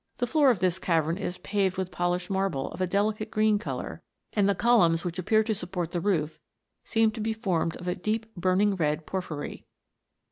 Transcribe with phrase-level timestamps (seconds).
[0.17, 4.01] 259 floor of this cavern is paved with polished marble of a delicate green colour,
[4.33, 6.39] and the columns which appear to support the roof
[6.83, 9.63] seem to be formed of a deep burning red porphyry.